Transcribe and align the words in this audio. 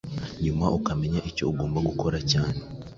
nyuma 0.43 0.65
ukamenya 0.77 1.19
icyo 1.29 1.43
ugomba 1.51 1.77
gukora 1.89 2.17
cyane 2.31 2.59